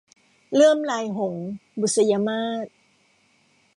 [0.53, 1.45] เลื่อมลายหงส์-
[1.79, 2.65] บุษยมาส